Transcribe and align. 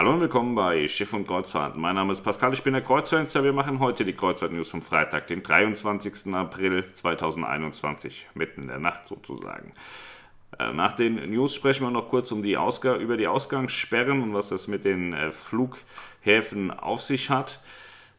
Hallo 0.00 0.14
und 0.14 0.20
willkommen 0.22 0.54
bei 0.54 0.88
Schiff 0.88 1.12
und 1.12 1.26
Kreuzfahrt. 1.26 1.76
Mein 1.76 1.94
Name 1.94 2.14
ist 2.14 2.22
Pascal, 2.22 2.54
ich 2.54 2.62
bin 2.62 2.72
der 2.72 2.80
Kreuzfahrtfenster. 2.80 3.44
Wir 3.44 3.52
machen 3.52 3.80
heute 3.80 4.06
die 4.06 4.14
Kreuzfahrt-News 4.14 4.70
vom 4.70 4.80
Freitag, 4.80 5.26
den 5.26 5.42
23. 5.42 6.32
April 6.32 6.90
2021, 6.94 8.26
mitten 8.32 8.62
in 8.62 8.68
der 8.68 8.78
Nacht 8.78 9.06
sozusagen. 9.06 9.74
Äh, 10.58 10.72
nach 10.72 10.94
den 10.94 11.16
News 11.30 11.54
sprechen 11.54 11.84
wir 11.84 11.90
noch 11.90 12.08
kurz 12.08 12.32
um 12.32 12.40
die 12.40 12.56
Ausg 12.56 12.86
über 12.86 13.18
die 13.18 13.26
Ausgangssperren 13.26 14.22
und 14.22 14.32
was 14.32 14.48
das 14.48 14.68
mit 14.68 14.86
den 14.86 15.12
äh, 15.12 15.28
Flughäfen 15.28 16.70
auf 16.70 17.02
sich 17.02 17.28
hat. 17.28 17.60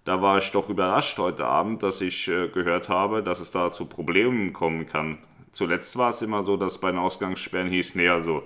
Da 0.06 0.22
war 0.22 0.38
ich 0.38 0.52
doch 0.52 0.70
überrascht 0.70 1.18
heute 1.18 1.48
Abend, 1.48 1.82
dass 1.82 2.00
ich 2.02 2.28
äh, 2.28 2.50
gehört 2.50 2.90
habe, 2.90 3.24
dass 3.24 3.40
es 3.40 3.50
da 3.50 3.74
zu 3.74 3.88
Problemen 3.88 4.54
kommen 4.54 4.86
kann. 4.86 5.18
Zuletzt 5.52 5.98
war 5.98 6.10
es 6.10 6.22
immer 6.22 6.46
so, 6.46 6.58
dass 6.58 6.78
bei 6.78 6.92
den 6.92 7.00
Ausgangssperren 7.00 7.70
hieß, 7.70 7.96
nee, 7.96 8.08
also 8.08 8.44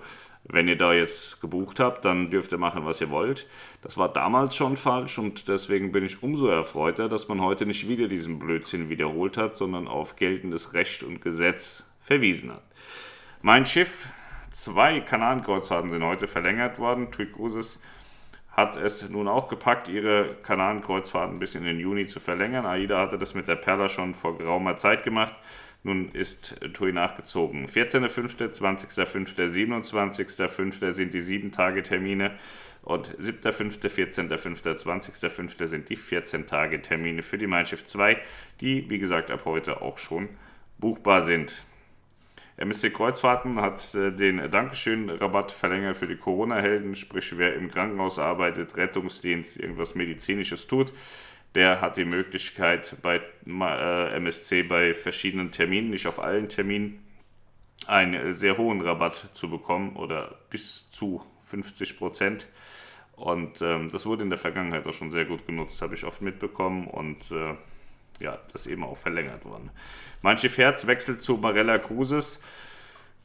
wenn 0.47 0.67
ihr 0.67 0.77
da 0.77 0.93
jetzt 0.93 1.41
gebucht 1.41 1.79
habt, 1.79 2.05
dann 2.05 2.29
dürft 2.29 2.51
ihr 2.51 2.57
machen, 2.57 2.85
was 2.85 3.01
ihr 3.01 3.09
wollt. 3.09 3.47
Das 3.81 3.97
war 3.97 4.11
damals 4.11 4.55
schon 4.55 4.77
falsch 4.77 5.17
und 5.17 5.47
deswegen 5.47 5.91
bin 5.91 6.05
ich 6.05 6.21
umso 6.21 6.47
erfreuter, 6.47 7.09
dass 7.09 7.27
man 7.27 7.41
heute 7.41 7.65
nicht 7.65 7.87
wieder 7.87 8.07
diesen 8.07 8.37
Blödsinn 8.37 8.89
wiederholt 8.89 9.37
hat, 9.37 9.55
sondern 9.55 9.87
auf 9.87 10.15
geltendes 10.15 10.73
Recht 10.73 11.03
und 11.03 11.21
Gesetz 11.21 11.89
verwiesen 12.01 12.51
hat. 12.51 12.63
Mein 13.41 13.65
Schiff, 13.65 14.07
zwei 14.51 14.99
Kanarenkreuzfahrten 14.99 15.89
sind 15.89 16.03
heute 16.03 16.27
verlängert 16.27 16.77
worden. 16.77 17.11
TUI 17.11 17.25
Cruises 17.25 17.81
hat 18.51 18.77
es 18.77 19.09
nun 19.09 19.27
auch 19.27 19.49
gepackt, 19.49 19.87
ihre 19.89 20.35
Kanarenkreuzfahrten 20.43 21.39
bis 21.39 21.55
in 21.55 21.63
den 21.65 21.79
Juni 21.79 22.05
zu 22.05 22.19
verlängern. 22.19 22.65
AIDA 22.65 22.99
hatte 22.99 23.17
das 23.17 23.33
mit 23.33 23.47
der 23.47 23.55
Perla 23.55 23.89
schon 23.89 24.13
vor 24.13 24.37
geraumer 24.37 24.77
Zeit 24.77 25.03
gemacht. 25.03 25.33
Nun 25.85 26.09
ist 26.13 26.55
TUI 26.73 26.91
nachgezogen. 26.93 27.67
14.05., 27.67 28.55
20.05., 28.55 29.35
27.05. 29.35 30.91
sind 30.91 31.13
die 31.13 31.21
7-Tage-Termine 31.21 32.31
und 32.81 33.15
7.05., 33.19 33.87
14.05., 33.87 34.63
20.05. 34.83 35.67
sind 35.67 35.87
die 35.89 35.95
14-Tage-Termine 35.95 37.21
für 37.21 37.37
die 37.37 37.45
Mein 37.45 37.67
Schiff 37.67 37.85
2, 37.85 38.19
die 38.61 38.89
wie 38.89 38.97
gesagt 38.97 39.29
ab 39.29 39.45
heute 39.45 39.83
auch 39.83 39.99
schon 39.99 40.29
buchbar 40.79 41.21
sind. 41.21 41.53
MSC 42.57 42.89
Kreuzfahrten 42.89 43.61
hat 43.61 43.93
äh, 43.93 44.11
den 44.11 44.49
Dankeschön-Rabatt 44.49 45.51
verlängert 45.51 45.97
für 45.97 46.07
die 46.07 46.17
Corona-Helden, 46.17 46.95
sprich 46.95 47.37
wer 47.37 47.53
im 47.53 47.69
Krankenhaus 47.69 48.17
arbeitet, 48.17 48.75
Rettungsdienst, 48.75 49.59
irgendwas 49.59 49.93
Medizinisches 49.93 50.65
tut, 50.65 50.93
der 51.53 51.79
hat 51.79 51.97
die 51.97 52.05
Möglichkeit 52.05 52.95
bei 53.03 53.21
MSC 53.45 54.63
bei 54.63 54.93
verschiedenen 54.93 55.51
Terminen, 55.51 55.91
nicht 55.91 56.07
auf 56.07 56.19
allen 56.19 56.49
Terminen, 56.49 57.03
einen 57.87 58.33
sehr 58.33 58.57
hohen 58.57 58.81
Rabatt 58.81 59.29
zu 59.33 59.49
bekommen 59.49 59.95
oder 59.95 60.39
bis 60.49 60.89
zu 60.91 61.23
50 61.45 61.97
Prozent. 61.97 62.47
Und 63.15 63.61
ähm, 63.61 63.91
das 63.91 64.05
wurde 64.05 64.23
in 64.23 64.29
der 64.29 64.39
Vergangenheit 64.39 64.85
auch 64.85 64.93
schon 64.93 65.11
sehr 65.11 65.25
gut 65.25 65.45
genutzt, 65.45 65.81
habe 65.81 65.95
ich 65.95 66.03
oft 66.03 66.21
mitbekommen 66.21 66.87
und 66.87 67.31
äh, 67.31 67.55
ja, 68.19 68.39
das 68.51 68.67
eben 68.67 68.83
auch 68.83 68.97
verlängert 68.97 69.45
worden. 69.45 69.69
Manche 70.21 70.49
Herz 70.49 70.87
wechselt 70.87 71.21
zu 71.21 71.37
Marella 71.37 71.77
Cruises. 71.77 72.41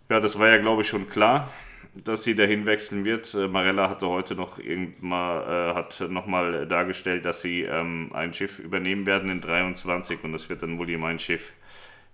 Ja, 0.08 0.20
das 0.20 0.38
war 0.38 0.48
ja, 0.48 0.58
glaube 0.58 0.82
ich, 0.82 0.88
schon 0.88 1.08
klar 1.08 1.48
dass 1.94 2.24
sie 2.24 2.34
dahin 2.34 2.66
wechseln 2.66 3.04
wird. 3.04 3.34
Äh, 3.34 3.48
Marella 3.48 3.88
hatte 3.88 4.08
heute 4.08 4.34
noch 4.34 4.58
irgendwann 4.58 5.42
äh, 5.42 5.74
hat 5.74 6.00
nochmal 6.08 6.66
dargestellt, 6.66 7.24
dass 7.24 7.42
sie 7.42 7.62
ähm, 7.62 8.10
ein 8.12 8.32
Schiff 8.34 8.58
übernehmen 8.58 9.06
werden 9.06 9.30
in 9.30 9.40
23 9.40 10.22
und 10.24 10.32
das 10.32 10.48
wird 10.48 10.62
dann 10.62 10.78
wohl 10.78 10.88
ihr 10.88 10.98
mein 10.98 11.18
Schiff 11.18 11.52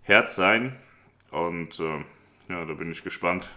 Herz 0.03 0.37
sein. 0.37 0.77
Und 1.31 1.79
äh, 1.81 2.05
ja, 2.49 2.65
da 2.65 2.75
bin 2.75 2.91
ich 2.93 3.03
gespannt. 3.03 3.51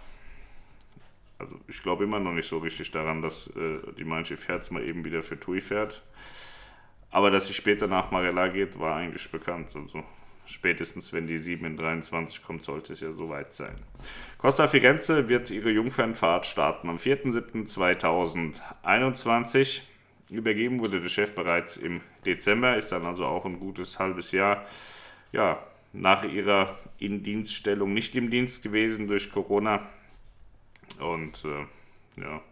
Also 1.38 1.58
ich 1.68 1.82
glaube 1.82 2.04
immer 2.04 2.20
noch 2.20 2.32
nicht 2.32 2.48
so 2.48 2.58
richtig 2.58 2.90
daran, 2.90 3.22
dass 3.22 3.46
äh, 3.56 3.78
die 3.96 4.04
Mein 4.04 4.26
Schiff 4.26 4.46
Herz 4.48 4.70
mal 4.70 4.84
eben 4.84 5.04
wieder 5.04 5.22
für 5.22 5.40
TUI 5.40 5.60
fährt. 5.60 6.02
Aber 7.10 7.30
dass 7.30 7.46
sie 7.46 7.54
später 7.54 7.86
nach 7.86 8.10
Marella 8.10 8.48
geht, 8.48 8.78
war 8.78 8.96
eigentlich 8.96 9.30
bekannt. 9.30 9.70
Also 9.74 10.04
Spätestens 10.50 11.12
wenn 11.12 11.28
die 11.28 11.38
7 11.38 11.64
in 11.64 11.76
23 11.76 12.42
kommt, 12.42 12.64
sollte 12.64 12.94
es 12.94 13.00
ja 13.00 13.12
soweit 13.12 13.52
sein. 13.52 13.76
Costa 14.36 14.66
Firenze 14.66 15.28
wird 15.28 15.52
ihre 15.52 15.70
Jungfernfahrt 15.70 16.44
starten 16.44 16.88
am 16.88 16.96
4.7.2021. 16.96 19.82
Übergeben 20.28 20.80
wurde 20.80 21.00
der 21.00 21.08
Chef 21.08 21.36
bereits 21.36 21.76
im 21.76 22.00
Dezember, 22.26 22.76
ist 22.76 22.90
dann 22.90 23.06
also 23.06 23.26
auch 23.26 23.44
ein 23.44 23.60
gutes 23.60 24.00
halbes 24.00 24.32
Jahr 24.32 24.66
ja, 25.30 25.64
nach 25.92 26.24
ihrer 26.24 26.76
Indienststellung 26.98 27.94
nicht 27.94 28.16
im 28.16 28.30
Dienst 28.30 28.64
gewesen 28.64 29.06
durch 29.06 29.30
Corona. 29.30 29.88
Und 30.98 31.44
äh, 31.44 31.66
ja, 32.20 32.42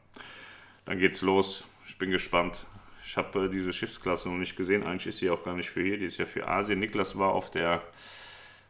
dann 0.84 1.00
geht's 1.00 1.23
los. 1.23 1.67
Ich 1.89 1.99
bin 1.99 2.12
gespannt, 2.12 2.65
ich 3.09 3.17
habe 3.17 3.47
äh, 3.47 3.49
diese 3.49 3.73
Schiffsklasse 3.73 4.29
noch 4.29 4.37
nicht 4.37 4.55
gesehen. 4.55 4.83
Eigentlich 4.85 5.07
ist 5.07 5.19
sie 5.19 5.31
auch 5.31 5.43
gar 5.43 5.55
nicht 5.55 5.71
für 5.71 5.83
hier, 5.83 5.97
die 5.97 6.05
ist 6.05 6.19
ja 6.19 6.27
für 6.27 6.47
Asien. 6.47 6.79
Niklas 6.79 7.17
war 7.17 7.31
auf 7.31 7.51
der, 7.51 7.81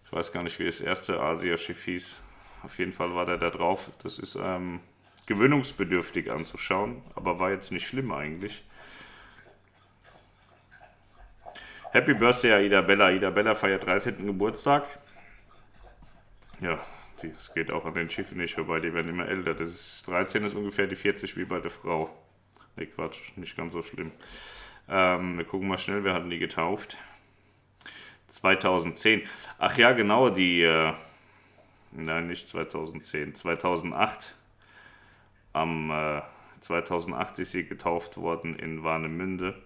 ich 0.07 0.13
weiß 0.13 0.31
gar 0.31 0.45
nicht, 0.45 0.57
wie 0.61 0.65
das 0.65 0.81
erste 0.81 1.21
Asia-Schiff 1.21 1.85
hieß. 1.85 2.17
Auf 2.63 2.79
jeden 2.79 2.93
Fall 2.93 3.13
war 3.17 3.27
der 3.27 3.37
da 3.37 3.51
drauf. 3.51 3.91
Das 4.05 4.21
ist 4.21 4.37
ähm, 4.41 4.79
gewöhnungsbedürftig 5.27 6.31
anzuschauen, 6.31 7.03
aber 7.17 7.41
war 7.41 7.51
jetzt 7.51 7.73
nicht 7.73 7.89
schlimm 7.89 8.13
eigentlich. 8.13 8.65
Happy 11.91 12.15
Birthday, 12.15 12.53
Aida 12.53 12.83
Bella. 12.83 13.07
Aida 13.07 13.31
Bella 13.31 13.57
feiert 13.57 13.87
13. 13.87 14.25
Geburtstag. 14.25 14.87
Ja, 16.61 16.79
das 17.21 17.53
geht 17.55 17.73
auch 17.73 17.85
an 17.85 17.95
den 17.95 18.09
Schiffen 18.09 18.39
nicht 18.39 18.55
vorbei, 18.55 18.79
die 18.79 18.95
werden 18.95 19.09
immer 19.09 19.27
älter. 19.27 19.55
Das 19.55 19.69
ist 19.69 20.07
13 20.07 20.45
ist 20.45 20.55
ungefähr 20.55 20.87
die 20.87 20.95
40 20.95 21.37
wie 21.37 21.45
bei 21.45 21.59
der 21.59 21.71
Frau. 21.71 22.28
Ne, 22.79 22.87
Quatsch, 22.87 23.33
nicht 23.37 23.57
ganz 23.57 23.73
so 23.73 23.83
schlimm. 23.83 24.13
Ähm, 24.89 25.37
wir 25.37 25.45
gucken 25.45 25.69
mal 25.69 25.79
schnell, 25.79 26.05
wer 26.05 26.15
hat 26.15 26.31
die 26.31 26.39
getauft? 26.39 26.97
2010. 28.29 29.23
Ach 29.59 29.77
ja, 29.77 29.93
genau, 29.93 30.31
die. 30.31 30.63
Äh, 30.63 30.93
nein, 31.93 32.29
nicht 32.29 32.49
2010. 32.49 33.35
2008. 33.35 34.35
Am 35.53 35.91
äh, 35.91 36.23
2008 36.61 37.41
ist 37.41 37.53
sie 37.53 37.67
getauft 37.67 38.17
worden 38.17 38.57
in 38.57 38.85
Warnemünde. 38.85 39.61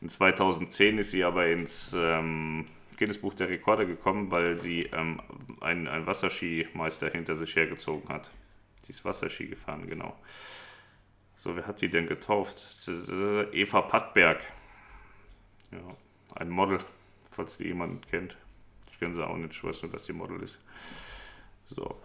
In 0.00 0.08
2010 0.08 0.98
ist 0.98 1.10
sie 1.10 1.24
aber 1.24 1.46
ins 1.46 1.94
ähm, 1.96 2.66
Guinness 2.96 3.18
Buch 3.18 3.34
der 3.34 3.48
Rekorde 3.48 3.86
gekommen, 3.86 4.30
weil 4.30 4.58
sie 4.58 4.84
ähm, 4.84 5.20
einen, 5.60 5.88
einen 5.88 6.06
Wasserskimeister 6.06 7.10
hinter 7.10 7.36
sich 7.36 7.54
hergezogen 7.56 8.08
hat. 8.08 8.30
Sie 8.84 8.92
ist 8.92 9.04
Wasserski 9.04 9.46
gefahren, 9.46 9.88
genau. 9.88 10.14
So, 11.36 11.56
wer 11.56 11.66
hat 11.66 11.80
die 11.80 11.88
denn 11.88 12.06
getauft? 12.06 12.88
Eva 13.52 13.82
Pattberg. 13.82 14.40
Ja, 15.70 15.78
ein 16.36 16.50
Model, 16.50 16.80
falls 17.30 17.58
die 17.58 17.64
jemand 17.64 18.08
kennt. 18.08 18.36
Ich 18.90 18.98
kenne 18.98 19.16
sie 19.16 19.26
auch 19.26 19.36
nicht, 19.36 19.52
ich 19.52 19.64
weiß 19.64 19.82
nur, 19.82 19.92
dass 19.92 20.04
die 20.04 20.12
Model 20.12 20.40
ist. 20.42 20.58
So. 21.66 22.00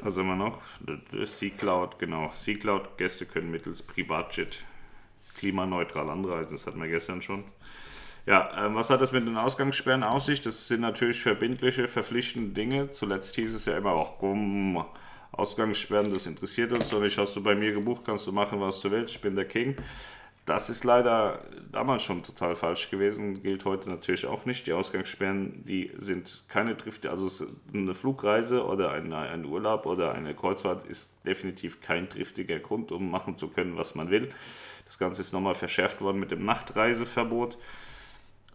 Was 0.00 0.16
haben 0.16 0.26
wir 0.26 0.36
noch? 0.36 0.62
C-Cloud, 1.24 1.98
genau. 1.98 2.32
C-Cloud, 2.34 2.98
Gäste 2.98 3.26
können 3.26 3.50
mittels 3.50 3.82
Privatjet 3.82 4.64
klimaneutral 5.36 6.08
anreisen. 6.10 6.52
Das 6.52 6.66
hatten 6.66 6.80
wir 6.80 6.88
gestern 6.88 7.22
schon. 7.22 7.44
Ja, 8.26 8.66
äh, 8.66 8.74
was 8.74 8.90
hat 8.90 9.00
das 9.00 9.12
mit 9.12 9.26
den 9.26 9.36
Ausgangssperren 9.36 10.02
auf 10.02 10.22
sich? 10.22 10.40
Das 10.40 10.68
sind 10.68 10.80
natürlich 10.80 11.20
verbindliche, 11.20 11.88
verpflichtende 11.88 12.52
Dinge. 12.52 12.90
Zuletzt 12.90 13.34
hieß 13.34 13.54
es 13.54 13.66
ja 13.66 13.76
immer 13.76 13.92
auch, 13.92 14.18
komm, 14.18 14.84
Ausgangssperren, 15.36 16.12
das 16.12 16.26
interessiert 16.26 16.72
uns 16.72 16.88
doch 16.88 17.00
nicht. 17.00 17.18
Hast 17.18 17.36
du 17.36 17.42
bei 17.42 17.54
mir 17.54 17.72
gebucht, 17.72 18.02
kannst 18.04 18.26
du 18.26 18.32
machen, 18.32 18.60
was 18.60 18.80
du 18.80 18.90
willst, 18.90 19.14
ich 19.14 19.20
bin 19.20 19.34
der 19.34 19.46
King. 19.46 19.76
Das 20.46 20.68
ist 20.68 20.84
leider 20.84 21.42
damals 21.72 22.02
schon 22.02 22.22
total 22.22 22.54
falsch 22.54 22.90
gewesen, 22.90 23.42
gilt 23.42 23.64
heute 23.64 23.88
natürlich 23.88 24.26
auch 24.26 24.44
nicht. 24.44 24.66
Die 24.66 24.74
Ausgangssperren, 24.74 25.64
die 25.64 25.90
sind 25.98 26.44
keine 26.48 26.74
Drift, 26.74 27.06
also 27.06 27.46
eine 27.72 27.94
Flugreise 27.94 28.66
oder 28.66 28.90
ein, 28.92 29.10
ein 29.14 29.46
Urlaub 29.46 29.86
oder 29.86 30.12
eine 30.12 30.34
Kreuzfahrt 30.34 30.86
ist 30.86 31.16
definitiv 31.24 31.80
kein 31.80 32.10
triftiger 32.10 32.58
Grund, 32.58 32.92
um 32.92 33.10
machen 33.10 33.38
zu 33.38 33.48
können, 33.48 33.78
was 33.78 33.94
man 33.94 34.10
will. 34.10 34.28
Das 34.84 34.98
Ganze 34.98 35.22
ist 35.22 35.32
nochmal 35.32 35.54
verschärft 35.54 36.02
worden 36.02 36.20
mit 36.20 36.30
dem 36.30 36.44
Nachtreiseverbot. 36.44 37.56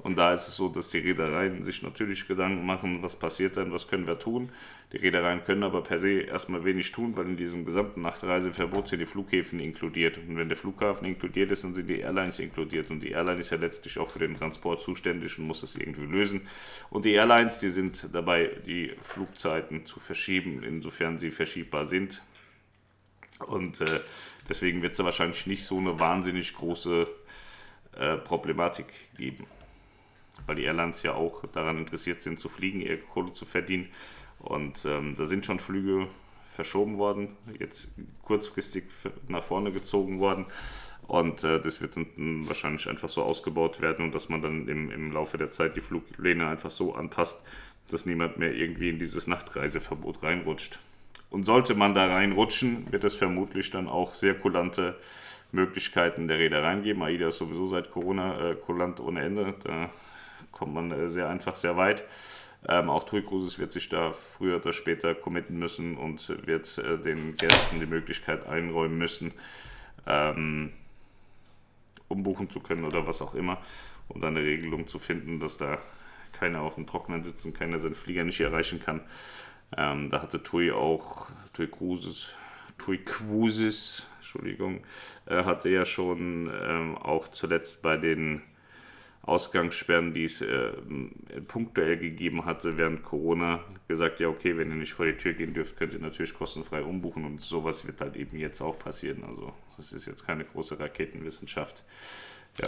Und 0.02 0.18
da 0.18 0.32
ist 0.32 0.48
es 0.48 0.56
so, 0.56 0.70
dass 0.70 0.90
die 0.90 1.00
Reedereien 1.00 1.64
sich 1.66 1.84
natürlich 1.84 2.26
Gedanken 2.26 2.66
machen, 2.66 3.04
was 3.04 3.18
passiert 3.18 3.58
denn, 3.58 3.74
was 3.74 3.90
können 3.90 4.08
wir 4.08 4.18
tun. 4.18 4.50
Die 4.94 4.98
Reedereien 4.98 5.44
können 5.44 5.62
aber 5.62 5.84
per 5.84 6.00
se 6.00 6.22
erstmal 6.22 6.64
wenig 6.64 6.94
tun, 6.94 7.18
weil 7.18 7.26
in 7.26 7.36
diesem 7.36 7.66
gesamten 7.66 8.00
Nachtreiseverbot 8.02 8.88
sind 8.88 9.00
die 9.00 9.06
Flughäfen 9.06 9.60
inkludiert. 9.60 10.18
Und 10.18 10.38
wenn 10.38 10.48
der 10.48 10.58
Flughafen 10.58 11.06
inkludiert 11.06 11.52
ist, 11.52 11.66
dann 11.66 11.76
sind 11.76 11.90
die 11.90 12.00
Airlines 12.00 12.40
inkludiert. 12.40 12.90
Und 12.92 13.02
die 13.02 13.12
Airline 13.12 13.42
ist 13.42 13.50
ja 13.50 13.58
letztlich 13.58 14.00
auch 14.00 14.08
für 14.08 14.20
den 14.20 14.36
Transport 14.36 14.80
zuständig 14.80 15.38
und 15.38 15.48
muss 15.48 15.62
das 15.62 15.76
irgendwie 15.76 16.06
lösen. 16.06 16.48
Und 16.90 17.04
die 17.04 17.14
Airlines, 17.14 17.60
die 17.60 17.70
sind 17.70 18.08
dabei, 18.14 18.52
die 18.66 18.94
Flugzeiten 19.02 19.86
zu 19.86 20.00
verschieben, 20.00 20.64
insofern 20.64 21.18
sie 21.18 21.30
verschiebbar 21.30 21.90
sind. 21.90 22.22
Und 23.48 23.82
äh, 23.82 24.00
deswegen 24.48 24.82
wird 24.82 24.94
es 24.94 24.98
da 24.98 25.04
wahrscheinlich 25.04 25.46
nicht 25.46 25.66
so 25.66 25.78
eine 25.78 26.00
wahnsinnig 26.00 26.54
große 26.54 27.06
äh, 27.98 28.16
Problematik 28.16 28.88
geben 29.18 29.46
weil 30.48 30.56
die 30.56 30.64
Airlines 30.64 31.04
ja 31.04 31.14
auch 31.14 31.44
daran 31.52 31.78
interessiert 31.78 32.22
sind 32.22 32.40
zu 32.40 32.50
fliegen, 32.50 32.82
ihre 32.82 32.98
Kohle 32.98 33.34
zu 33.34 33.46
verdienen. 33.46 33.90
Und 34.40 34.86
ähm, 34.86 35.16
da 35.18 35.26
sind 35.26 35.46
schon 35.46 35.60
Flüge 35.60 36.08
verschoben 36.54 36.98
worden, 36.98 37.36
jetzt 37.60 37.90
kurzfristig 38.24 38.86
nach 39.28 39.44
vorne 39.44 39.72
gezogen 39.72 40.20
worden. 40.20 40.46
Und 41.08 41.44
äh, 41.44 41.60
das 41.60 41.82
wird 41.82 41.96
dann 41.96 42.48
wahrscheinlich 42.48 42.88
einfach 42.88 43.10
so 43.10 43.24
ausgebaut 43.24 43.82
werden 43.82 44.06
und 44.06 44.14
dass 44.14 44.30
man 44.30 44.42
dann 44.42 44.68
im, 44.68 44.92
im 44.92 45.12
Laufe 45.12 45.38
der 45.38 45.52
Zeit 45.52 45.76
die 45.76 45.82
Flugpläne 45.82 46.48
einfach 46.48 46.70
so 46.70 46.94
anpasst, 46.94 47.42
dass 47.90 48.06
niemand 48.06 48.38
mehr 48.38 48.54
irgendwie 48.54 48.90
in 48.90 49.00
dieses 49.00 49.26
Nachtreiseverbot 49.26 50.22
reinrutscht. 50.22 50.80
Und 51.32 51.46
sollte 51.46 51.76
man 51.76 51.94
da 51.94 52.08
reinrutschen, 52.08 52.92
wird 52.92 53.04
es 53.04 53.16
vermutlich 53.16 53.72
dann 53.72 53.88
auch 53.88 54.14
sehr 54.14 54.34
kulante 54.34 54.96
Möglichkeiten 55.52 56.28
der 56.28 56.40
Reedereien 56.40 56.84
geben. 56.84 57.02
AIDA 57.02 57.30
ist 57.30 57.38
sowieso 57.38 57.68
seit 57.68 57.90
Corona 57.90 58.52
äh, 58.52 58.56
kulant 58.56 59.00
ohne 59.00 59.22
Ende. 59.22 59.56
Da 59.64 59.90
kommt 60.52 60.74
man 60.74 60.92
äh, 60.92 61.08
sehr 61.08 61.30
einfach 61.30 61.56
sehr 61.56 61.78
weit. 61.78 62.04
Ähm, 62.68 62.90
auch 62.90 63.04
TUI 63.06 63.22
Cruises 63.22 63.58
wird 63.58 63.72
sich 63.72 63.88
da 63.88 64.12
früher 64.12 64.58
oder 64.58 64.74
später 64.74 65.16
committen 65.16 65.58
müssen 65.58 65.98
und 65.98 66.30
wird 66.46 66.78
äh, 66.78 66.98
den 66.98 67.36
Gästen 67.38 67.80
die 67.80 67.86
Möglichkeit 67.86 68.46
einräumen 68.48 68.98
müssen, 68.98 69.34
ähm, 70.06 70.74
umbuchen 72.10 72.50
zu 72.50 72.60
können 72.60 72.84
oder 72.84 73.08
was 73.08 73.22
auch 73.22 73.34
immer, 73.34 73.62
um 74.10 74.20
dann 74.20 74.36
eine 74.36 74.46
Regelung 74.46 74.88
zu 74.88 75.00
finden, 75.00 75.40
dass 75.40 75.58
da 75.58 75.78
keiner 76.34 76.62
auf 76.62 76.76
dem 76.76 76.86
Trockenen 76.86 77.24
sitzen, 77.24 77.54
keiner 77.54 77.80
seinen 77.80 77.96
Flieger 77.96 78.24
nicht 78.24 78.42
erreichen 78.42 78.82
kann. 78.82 79.02
Ähm, 79.78 80.10
da 80.10 80.22
hatte 80.22 80.44
TUI 80.44 80.72
auch, 80.72 81.28
TUI 81.54 81.68
Cruises, 81.68 82.36
TUI 82.78 82.98
Cruises, 82.98 84.08
Entschuldigung, 84.18 84.82
äh, 85.28 85.44
hatte 85.44 85.70
ja 85.70 85.86
schon 85.86 86.52
ähm, 86.62 86.98
auch 86.98 87.30
zuletzt 87.30 87.82
bei 87.82 87.96
den 87.96 88.42
Ausgangssperren, 89.30 90.14
die 90.14 90.26
es 90.26 90.42
äh, 90.42 90.72
punktuell 91.48 91.98
gegeben 91.98 92.46
hatte 92.46 92.78
während 92.78 93.04
Corona, 93.04 93.64
gesagt, 93.88 94.20
ja 94.20 94.28
okay, 94.28 94.58
wenn 94.58 94.70
ihr 94.70 94.76
nicht 94.76 94.94
vor 94.94 95.06
die 95.06 95.18
Tür 95.18 95.34
gehen 95.34 95.54
dürft, 95.54 95.78
könnt 95.78 95.94
ihr 95.94 96.00
natürlich 96.00 96.34
kostenfrei 96.34 96.82
umbuchen 96.82 97.26
und 97.26 97.42
sowas 97.42 97.86
wird 97.88 98.02
halt 98.02 98.16
eben 98.16 98.38
jetzt 98.38 98.62
auch 98.62 98.78
passieren. 98.78 99.24
Also 99.24 99.54
das 99.78 99.94
ist 99.94 100.08
jetzt 100.08 100.26
keine 100.26 100.46
große 100.46 100.80
Raketenwissenschaft. 100.80 101.84
Ja, 102.60 102.68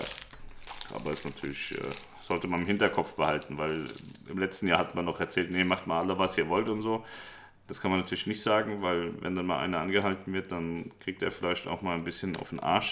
aber 0.96 1.12
ist 1.12 1.26
natürlich, 1.26 1.74
äh, 1.78 1.82
sollte 2.20 2.48
man 2.48 2.62
im 2.62 2.68
Hinterkopf 2.68 3.16
behalten, 3.16 3.58
weil 3.58 3.86
im 4.30 4.38
letzten 4.38 4.68
Jahr 4.68 4.80
hat 4.80 4.96
man 4.96 5.06
noch 5.06 5.20
erzählt, 5.20 5.52
nee, 5.52 5.64
macht 5.64 5.88
mal 5.88 6.00
alle, 6.00 6.18
was 6.18 6.38
ihr 6.38 6.48
wollt 6.48 6.70
und 6.70 6.82
so. 6.82 7.04
Das 7.68 7.82
kann 7.82 7.92
man 7.92 8.02
natürlich 8.02 8.28
nicht 8.28 8.42
sagen, 8.42 8.82
weil 8.82 9.12
wenn 9.22 9.34
dann 9.34 9.46
mal 9.46 9.60
einer 9.60 9.80
angehalten 9.80 10.34
wird, 10.34 10.52
dann 10.52 10.92
kriegt 11.00 11.22
er 11.22 11.32
vielleicht 11.32 11.68
auch 11.68 11.82
mal 11.82 11.96
ein 11.96 12.04
bisschen 12.04 12.36
auf 12.38 12.50
den 12.50 12.60
Arsch. 12.60 12.90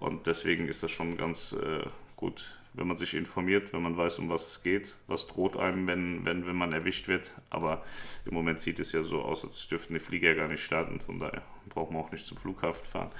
Und 0.00 0.26
deswegen 0.26 0.66
ist 0.66 0.82
das 0.82 0.90
schon 0.90 1.16
ganz 1.16 1.52
äh, 1.52 1.86
gut, 2.16 2.61
wenn 2.74 2.86
man 2.86 2.96
sich 2.96 3.14
informiert, 3.14 3.72
wenn 3.72 3.82
man 3.82 3.96
weiß, 3.96 4.18
um 4.18 4.28
was 4.28 4.46
es 4.46 4.62
geht, 4.62 4.96
was 5.06 5.26
droht 5.26 5.56
einem, 5.56 5.86
wenn, 5.86 6.24
wenn, 6.24 6.46
wenn 6.46 6.56
man 6.56 6.72
erwischt 6.72 7.08
wird. 7.08 7.34
Aber 7.50 7.84
im 8.24 8.34
Moment 8.34 8.60
sieht 8.60 8.80
es 8.80 8.92
ja 8.92 9.02
so 9.02 9.22
aus, 9.22 9.44
als 9.44 9.68
dürften 9.68 9.94
die 9.94 10.00
Flieger 10.00 10.34
gar 10.34 10.48
nicht 10.48 10.64
starten. 10.64 11.00
Von 11.00 11.18
daher 11.18 11.42
braucht 11.68 11.90
man 11.90 12.02
auch 12.02 12.12
nicht 12.12 12.26
zum 12.26 12.38
Flughafen 12.38 12.86
fahren. 12.86 13.10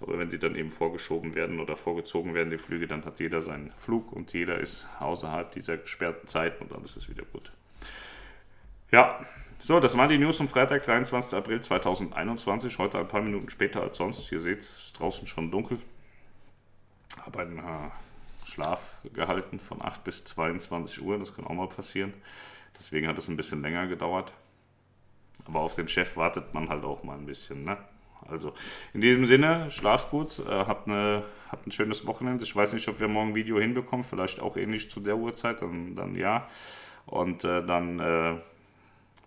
Aber 0.00 0.18
wenn 0.18 0.30
sie 0.30 0.38
dann 0.38 0.56
eben 0.56 0.70
vorgeschoben 0.70 1.34
werden 1.34 1.60
oder 1.60 1.76
vorgezogen 1.76 2.34
werden, 2.34 2.50
die 2.50 2.58
Flüge, 2.58 2.86
dann 2.86 3.04
hat 3.04 3.20
jeder 3.20 3.40
seinen 3.40 3.70
Flug 3.78 4.12
und 4.12 4.32
jeder 4.32 4.58
ist 4.58 4.88
außerhalb 5.00 5.52
dieser 5.52 5.76
gesperrten 5.76 6.26
Zeit 6.26 6.60
und 6.60 6.72
alles 6.72 6.96
ist 6.96 7.08
wieder 7.10 7.24
gut. 7.24 7.52
Ja, 8.90 9.24
so, 9.58 9.80
das 9.80 9.96
waren 9.96 10.08
die 10.08 10.18
News 10.18 10.36
vom 10.36 10.48
Freitag, 10.48 10.84
23. 10.84 11.34
April 11.38 11.60
2021. 11.60 12.78
Heute 12.78 12.98
ein 12.98 13.08
paar 13.08 13.22
Minuten 13.22 13.48
später 13.50 13.82
als 13.82 13.96
sonst. 13.96 14.30
Ihr 14.30 14.40
seht 14.40 14.60
es, 14.60 14.76
ist 14.76 15.00
draußen 15.00 15.26
schon 15.26 15.50
dunkel. 15.50 15.78
Habe 17.24 17.40
einen 17.40 17.58
äh, 17.58 17.90
Schlaf 18.54 18.94
gehalten 19.12 19.58
von 19.58 19.82
8 19.82 20.04
bis 20.04 20.24
22 20.24 21.02
Uhr. 21.02 21.18
Das 21.18 21.34
kann 21.34 21.44
auch 21.44 21.54
mal 21.54 21.68
passieren. 21.68 22.14
Deswegen 22.78 23.08
hat 23.08 23.18
es 23.18 23.28
ein 23.28 23.36
bisschen 23.36 23.62
länger 23.62 23.88
gedauert. 23.88 24.32
Aber 25.44 25.60
auf 25.60 25.74
den 25.74 25.88
Chef 25.88 26.16
wartet 26.16 26.54
man 26.54 26.68
halt 26.68 26.84
auch 26.84 27.02
mal 27.02 27.18
ein 27.18 27.26
bisschen. 27.26 27.64
Ne? 27.64 27.76
Also 28.28 28.54
in 28.92 29.00
diesem 29.00 29.26
Sinne, 29.26 29.70
schlaft 29.72 30.10
gut, 30.10 30.38
äh, 30.38 30.50
habt, 30.50 30.86
eine, 30.86 31.24
habt 31.50 31.66
ein 31.66 31.72
schönes 31.72 32.06
Wochenende. 32.06 32.44
Ich 32.44 32.54
weiß 32.54 32.72
nicht, 32.74 32.88
ob 32.88 33.00
wir 33.00 33.08
morgen 33.08 33.30
ein 33.30 33.34
Video 33.34 33.58
hinbekommen, 33.58 34.04
vielleicht 34.04 34.40
auch 34.40 34.56
ähnlich 34.56 34.88
zu 34.88 35.00
der 35.00 35.16
Uhrzeit, 35.16 35.60
dann, 35.60 35.96
dann 35.96 36.14
ja. 36.14 36.48
Und 37.06 37.42
äh, 37.42 37.66
dann, 37.66 37.98
äh, 37.98 38.36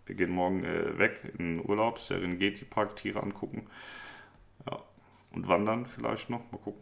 wir 0.05 0.15
gehen 0.15 0.31
morgen 0.31 0.63
äh, 0.63 0.97
weg 0.97 1.33
in 1.37 1.59
Urlaub, 1.63 1.99
Serengeti 1.99 2.63
Park, 2.63 2.95
Tiere 2.95 3.21
angucken. 3.21 3.67
Ja. 4.65 4.79
Und 5.33 5.49
wandern 5.49 5.85
vielleicht 5.85 6.29
noch, 6.29 6.49
mal 6.51 6.59
gucken. 6.59 6.81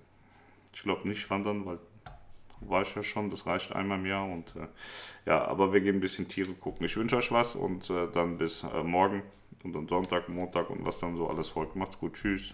Ich 0.73 0.83
glaube 0.83 1.07
nicht 1.07 1.27
wandern, 1.29 1.65
weil 1.65 1.79
ich 2.81 2.95
ja 2.95 3.03
schon, 3.03 3.29
das 3.29 3.45
reicht 3.45 3.73
einmal 3.73 3.99
im 3.99 4.05
Jahr. 4.05 4.25
Und 4.25 4.55
äh, 4.55 4.67
ja, 5.25 5.45
aber 5.45 5.73
wir 5.73 5.81
gehen 5.81 5.95
ein 5.95 6.01
bisschen 6.01 6.27
Tiere 6.27 6.53
gucken. 6.53 6.85
Ich 6.85 6.97
wünsche 6.97 7.17
euch 7.17 7.31
was 7.31 7.55
und 7.55 7.89
äh, 7.89 8.07
dann 8.11 8.37
bis 8.37 8.63
äh, 8.63 8.83
morgen 8.83 9.23
und 9.63 9.73
dann 9.73 9.87
Sonntag, 9.87 10.29
Montag 10.29 10.69
und 10.69 10.85
was 10.85 10.99
dann 10.99 11.15
so 11.15 11.27
alles 11.27 11.49
folgt. 11.49 11.75
Macht's 11.75 11.99
gut, 11.99 12.13
tschüss. 12.13 12.53